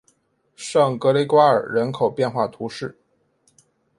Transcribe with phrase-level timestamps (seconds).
[0.55, 2.97] 圣格雷瓜尔人口变化图示